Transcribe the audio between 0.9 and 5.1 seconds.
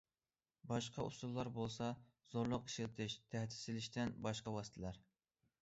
ئۇسۇللار›› بولسا، زورلۇق ئىشلىتىش، تەھدىت سېلىشتىن باشقا ۋاسىتىلەر.